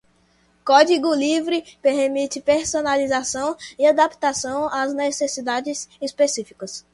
[0.65, 6.83] Código livre permite personalização e adaptação às necessidades específicas.